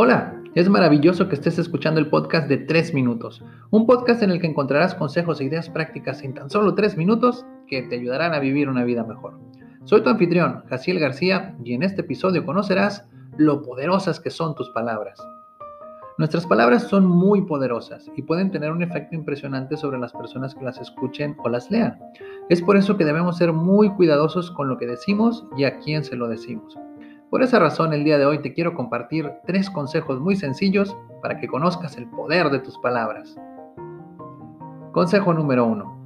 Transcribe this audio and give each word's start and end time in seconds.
Hola, 0.00 0.40
es 0.54 0.68
maravilloso 0.68 1.28
que 1.28 1.34
estés 1.34 1.58
escuchando 1.58 1.98
el 1.98 2.06
podcast 2.06 2.48
de 2.48 2.58
3 2.58 2.94
minutos, 2.94 3.42
un 3.70 3.84
podcast 3.84 4.22
en 4.22 4.30
el 4.30 4.40
que 4.40 4.46
encontrarás 4.46 4.94
consejos 4.94 5.40
e 5.40 5.46
ideas 5.46 5.68
prácticas 5.68 6.22
en 6.22 6.34
tan 6.34 6.48
solo 6.48 6.76
3 6.76 6.96
minutos 6.96 7.44
que 7.66 7.82
te 7.82 7.96
ayudarán 7.96 8.32
a 8.32 8.38
vivir 8.38 8.68
una 8.68 8.84
vida 8.84 9.02
mejor. 9.02 9.40
Soy 9.86 10.04
tu 10.04 10.08
anfitrión, 10.08 10.62
Jaciel 10.68 11.00
García, 11.00 11.56
y 11.64 11.74
en 11.74 11.82
este 11.82 12.02
episodio 12.02 12.46
conocerás 12.46 13.08
lo 13.38 13.60
poderosas 13.60 14.20
que 14.20 14.30
son 14.30 14.54
tus 14.54 14.70
palabras. 14.70 15.18
Nuestras 16.16 16.46
palabras 16.46 16.84
son 16.84 17.04
muy 17.04 17.42
poderosas 17.42 18.08
y 18.16 18.22
pueden 18.22 18.52
tener 18.52 18.70
un 18.70 18.84
efecto 18.84 19.16
impresionante 19.16 19.76
sobre 19.76 19.98
las 19.98 20.12
personas 20.12 20.54
que 20.54 20.64
las 20.64 20.78
escuchen 20.78 21.36
o 21.42 21.48
las 21.48 21.72
lean. 21.72 21.98
Es 22.48 22.62
por 22.62 22.76
eso 22.76 22.96
que 22.96 23.04
debemos 23.04 23.36
ser 23.36 23.52
muy 23.52 23.90
cuidadosos 23.90 24.52
con 24.52 24.68
lo 24.68 24.78
que 24.78 24.86
decimos 24.86 25.44
y 25.56 25.64
a 25.64 25.80
quién 25.80 26.04
se 26.04 26.14
lo 26.14 26.28
decimos. 26.28 26.78
Por 27.30 27.42
esa 27.42 27.58
razón, 27.58 27.92
el 27.92 28.04
día 28.04 28.16
de 28.16 28.24
hoy 28.24 28.40
te 28.40 28.54
quiero 28.54 28.74
compartir 28.74 29.30
tres 29.46 29.68
consejos 29.68 30.18
muy 30.18 30.34
sencillos 30.34 30.96
para 31.20 31.38
que 31.38 31.46
conozcas 31.46 31.98
el 31.98 32.08
poder 32.08 32.48
de 32.48 32.60
tus 32.60 32.78
palabras. 32.78 33.36
Consejo 34.92 35.34
número 35.34 35.66
uno. 35.66 35.98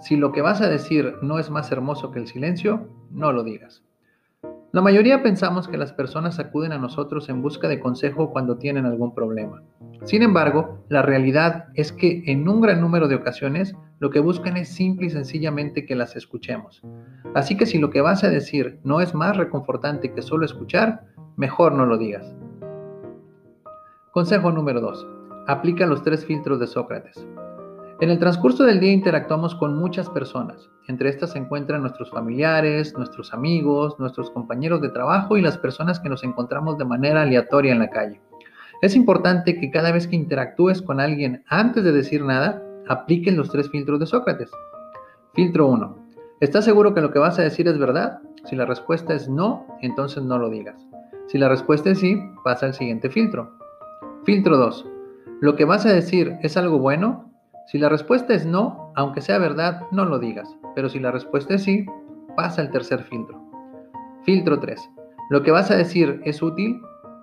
Si 0.00 0.16
lo 0.16 0.32
que 0.32 0.42
vas 0.42 0.60
a 0.60 0.68
decir 0.68 1.14
no 1.22 1.38
es 1.38 1.50
más 1.50 1.70
hermoso 1.70 2.10
que 2.10 2.18
el 2.18 2.26
silencio, 2.26 2.88
no 3.10 3.32
lo 3.32 3.44
digas. 3.44 3.84
La 4.72 4.82
mayoría 4.82 5.20
pensamos 5.20 5.66
que 5.66 5.76
las 5.76 5.92
personas 5.92 6.38
acuden 6.38 6.70
a 6.70 6.78
nosotros 6.78 7.28
en 7.28 7.42
busca 7.42 7.66
de 7.66 7.80
consejo 7.80 8.30
cuando 8.30 8.56
tienen 8.56 8.86
algún 8.86 9.12
problema. 9.12 9.62
Sin 10.04 10.22
embargo, 10.22 10.78
la 10.88 11.02
realidad 11.02 11.66
es 11.74 11.90
que 11.90 12.22
en 12.26 12.48
un 12.48 12.60
gran 12.60 12.80
número 12.80 13.08
de 13.08 13.16
ocasiones 13.16 13.74
lo 13.98 14.10
que 14.10 14.20
buscan 14.20 14.56
es 14.56 14.68
simple 14.68 15.06
y 15.06 15.10
sencillamente 15.10 15.84
que 15.86 15.96
las 15.96 16.14
escuchemos. 16.14 16.82
Así 17.34 17.56
que 17.56 17.66
si 17.66 17.78
lo 17.78 17.90
que 17.90 18.00
vas 18.00 18.22
a 18.22 18.30
decir 18.30 18.78
no 18.84 19.00
es 19.00 19.12
más 19.12 19.36
reconfortante 19.36 20.12
que 20.12 20.22
solo 20.22 20.44
escuchar, 20.44 21.02
mejor 21.36 21.72
no 21.72 21.84
lo 21.84 21.98
digas. 21.98 22.32
Consejo 24.12 24.52
número 24.52 24.80
2. 24.80 25.06
Aplica 25.48 25.84
los 25.84 26.04
tres 26.04 26.24
filtros 26.24 26.60
de 26.60 26.68
Sócrates. 26.68 27.26
En 28.00 28.08
el 28.08 28.18
transcurso 28.18 28.64
del 28.64 28.80
día 28.80 28.92
interactuamos 28.92 29.54
con 29.54 29.76
muchas 29.76 30.08
personas. 30.08 30.70
Entre 30.88 31.10
estas 31.10 31.32
se 31.32 31.38
encuentran 31.38 31.82
nuestros 31.82 32.10
familiares, 32.10 32.96
nuestros 32.96 33.34
amigos, 33.34 33.94
nuestros 33.98 34.30
compañeros 34.30 34.80
de 34.80 34.88
trabajo 34.88 35.36
y 35.36 35.42
las 35.42 35.58
personas 35.58 36.00
que 36.00 36.08
nos 36.08 36.24
encontramos 36.24 36.78
de 36.78 36.86
manera 36.86 37.20
aleatoria 37.20 37.72
en 37.72 37.80
la 37.80 37.90
calle. 37.90 38.18
Es 38.80 38.96
importante 38.96 39.60
que 39.60 39.70
cada 39.70 39.92
vez 39.92 40.06
que 40.06 40.16
interactúes 40.16 40.80
con 40.80 40.98
alguien 40.98 41.44
antes 41.48 41.84
de 41.84 41.92
decir 41.92 42.24
nada, 42.24 42.62
apliquen 42.88 43.36
los 43.36 43.50
tres 43.50 43.68
filtros 43.68 44.00
de 44.00 44.06
Sócrates. 44.06 44.50
Filtro 45.34 45.66
1. 45.66 45.98
¿Estás 46.40 46.64
seguro 46.64 46.94
que 46.94 47.02
lo 47.02 47.12
que 47.12 47.18
vas 47.18 47.38
a 47.38 47.42
decir 47.42 47.68
es 47.68 47.76
verdad? 47.76 48.20
Si 48.46 48.56
la 48.56 48.64
respuesta 48.64 49.12
es 49.12 49.28
no, 49.28 49.66
entonces 49.82 50.22
no 50.22 50.38
lo 50.38 50.48
digas. 50.48 50.86
Si 51.26 51.36
la 51.36 51.50
respuesta 51.50 51.90
es 51.90 51.98
sí, 51.98 52.18
pasa 52.44 52.64
al 52.64 52.72
siguiente 52.72 53.10
filtro. 53.10 53.58
Filtro 54.24 54.56
2. 54.56 54.86
¿Lo 55.42 55.54
que 55.54 55.66
vas 55.66 55.84
a 55.84 55.92
decir 55.92 56.38
es 56.40 56.56
algo 56.56 56.78
bueno? 56.78 57.29
Si 57.70 57.78
la 57.78 57.88
respuesta 57.88 58.34
es 58.34 58.44
no, 58.46 58.92
aunque 58.96 59.20
sea 59.20 59.38
verdad, 59.38 59.82
no 59.92 60.04
lo 60.04 60.18
digas. 60.18 60.56
Pero 60.74 60.88
si 60.88 60.98
la 60.98 61.12
respuesta 61.12 61.54
es 61.54 61.62
sí, 61.62 61.86
pasa 62.36 62.62
al 62.62 62.72
tercer 62.72 63.04
filtro. 63.04 63.40
Filtro 64.24 64.58
3. 64.58 64.90
¿Lo 65.30 65.44
que 65.44 65.52
vas 65.52 65.70
a 65.70 65.76
decir 65.76 66.20
es 66.24 66.42
útil? 66.42 66.80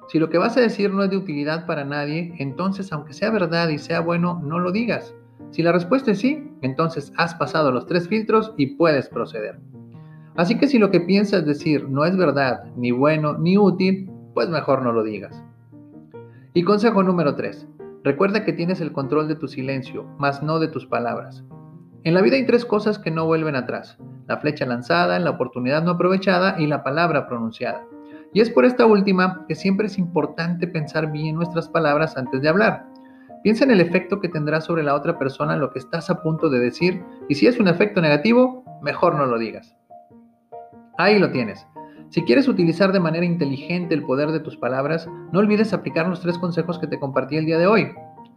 Si 0.07 0.19
lo 0.19 0.29
que 0.29 0.37
vas 0.37 0.55
a 0.55 0.61
decir 0.61 0.93
no 0.93 1.03
es 1.03 1.09
de 1.09 1.17
utilidad 1.17 1.65
para 1.65 1.83
nadie, 1.83 2.33
entonces 2.37 2.93
aunque 2.93 3.11
sea 3.11 3.29
verdad 3.29 3.67
y 3.67 3.77
sea 3.77 3.99
bueno, 3.99 4.41
no 4.41 4.57
lo 4.59 4.71
digas. 4.71 5.13
Si 5.51 5.63
la 5.63 5.73
respuesta 5.73 6.11
es 6.11 6.19
sí, 6.19 6.49
entonces 6.61 7.11
has 7.17 7.35
pasado 7.35 7.73
los 7.73 7.85
tres 7.85 8.07
filtros 8.07 8.53
y 8.55 8.77
puedes 8.77 9.09
proceder. 9.09 9.59
Así 10.37 10.57
que 10.57 10.67
si 10.67 10.79
lo 10.79 10.91
que 10.91 11.01
piensas 11.01 11.45
decir 11.45 11.89
no 11.89 12.05
es 12.05 12.15
verdad, 12.15 12.63
ni 12.77 12.91
bueno, 12.91 13.37
ni 13.37 13.57
útil, 13.57 14.09
pues 14.33 14.47
mejor 14.47 14.81
no 14.81 14.93
lo 14.93 15.03
digas. 15.03 15.43
Y 16.53 16.63
consejo 16.63 17.03
número 17.03 17.35
3. 17.35 17.67
Recuerda 18.07 18.45
que 18.45 18.53
tienes 18.53 18.79
el 18.79 18.93
control 18.93 19.27
de 19.27 19.35
tu 19.35 19.49
silencio, 19.49 20.05
mas 20.17 20.41
no 20.41 20.59
de 20.59 20.69
tus 20.69 20.85
palabras. 20.85 21.43
En 22.05 22.13
la 22.13 22.21
vida 22.21 22.37
hay 22.37 22.45
tres 22.45 22.63
cosas 22.63 22.97
que 22.97 23.11
no 23.11 23.25
vuelven 23.25 23.57
atrás. 23.57 23.97
La 24.27 24.37
flecha 24.37 24.65
lanzada, 24.65 25.19
la 25.19 25.31
oportunidad 25.31 25.83
no 25.83 25.91
aprovechada 25.91 26.55
y 26.57 26.67
la 26.67 26.85
palabra 26.85 27.27
pronunciada. 27.27 27.85
Y 28.33 28.39
es 28.39 28.49
por 28.49 28.63
esta 28.63 28.85
última 28.85 29.43
que 29.49 29.55
siempre 29.55 29.87
es 29.87 29.97
importante 29.97 30.67
pensar 30.67 31.11
bien 31.11 31.35
nuestras 31.35 31.67
palabras 31.67 32.15
antes 32.15 32.41
de 32.41 32.47
hablar. 32.47 32.85
Piensa 33.43 33.65
en 33.65 33.71
el 33.71 33.81
efecto 33.81 34.21
que 34.21 34.29
tendrá 34.29 34.61
sobre 34.61 34.83
la 34.83 34.95
otra 34.95 35.19
persona 35.19 35.57
lo 35.57 35.73
que 35.73 35.79
estás 35.79 36.09
a 36.09 36.21
punto 36.21 36.49
de 36.49 36.59
decir 36.59 37.03
y 37.27 37.35
si 37.35 37.45
es 37.45 37.59
un 37.59 37.67
efecto 37.67 37.99
negativo, 37.99 38.63
mejor 38.81 39.15
no 39.15 39.25
lo 39.25 39.37
digas. 39.37 39.75
Ahí 40.97 41.19
lo 41.19 41.29
tienes. 41.29 41.67
Si 42.09 42.23
quieres 42.23 42.47
utilizar 42.47 42.91
de 42.93 42.99
manera 42.99 43.25
inteligente 43.25 43.93
el 43.93 44.03
poder 44.03 44.31
de 44.31 44.39
tus 44.39 44.55
palabras, 44.55 45.09
no 45.31 45.39
olvides 45.39 45.73
aplicar 45.73 46.07
los 46.07 46.21
tres 46.21 46.37
consejos 46.37 46.79
que 46.79 46.87
te 46.87 46.99
compartí 46.99 47.35
el 47.35 47.45
día 47.45 47.57
de 47.57 47.67
hoy. 47.67 47.91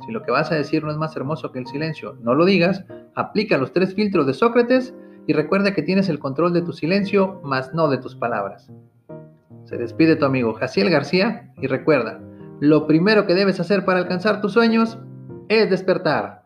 Si 0.05 0.11
lo 0.11 0.23
que 0.23 0.33
vas 0.33 0.51
a 0.51 0.57
decir 0.57 0.83
no 0.83 0.91
es 0.91 0.97
más 0.97 1.15
hermoso 1.17 1.53
que 1.53 1.61
el 1.61 1.67
silencio, 1.67 2.17
no 2.21 2.35
lo 2.35 2.45
digas, 2.45 2.85
aplica 3.15 3.59
los 3.59 3.73
tres 3.73 3.95
filtros 3.95 4.27
de 4.27 4.35
Sócrates 4.35 4.95
y 5.27 5.35
recuerda 5.35 5.73
que 5.73 5.83
tienes 5.83 6.09
el 6.09 6.19
control 6.19 6.53
de 6.53 6.63
tu 6.63 6.73
silencio, 6.73 7.41
más 7.45 7.73
no 7.73 7.89
de 7.89 7.99
tus 7.99 8.17
palabras. 8.17 8.73
Se 9.65 9.77
despide 9.77 10.17
tu 10.17 10.25
amigo 10.25 10.55
Jaciel 10.55 10.91
García 10.91 11.53
y 11.61 11.69
recuerda, 11.69 12.21
lo 12.59 12.87
primero 12.87 13.27
que 13.27 13.35
debes 13.35 13.61
hacer 13.61 13.85
para 13.85 14.01
alcanzar 14.01 14.41
tus 14.41 14.53
sueños 14.53 14.99
es 15.49 15.71
despertar. 15.71 16.40